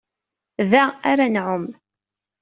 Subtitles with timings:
[0.71, 1.65] Da ara nɛum.